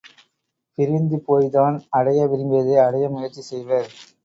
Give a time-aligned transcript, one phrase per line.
[0.77, 3.89] பிரிந்து போய்த் தான் அடைய விரும்பியதை அடைய முயற்சி செய்வர்.